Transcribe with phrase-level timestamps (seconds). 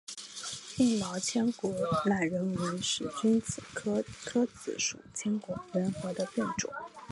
[0.77, 1.71] 硬毛千果
[2.07, 6.73] 榄仁为使君子科诃子属千果榄仁的变种。